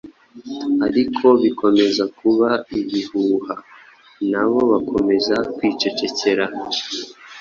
[0.87, 3.55] ariko bikomeza kuba ibihuha,
[4.31, 6.45] nabo bakomeza kwicecekera.